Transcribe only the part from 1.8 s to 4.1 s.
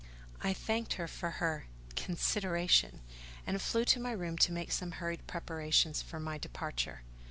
"consideration," and flew to